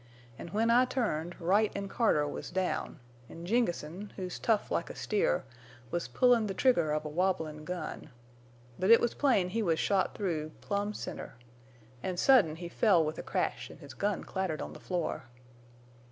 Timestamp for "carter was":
1.87-2.49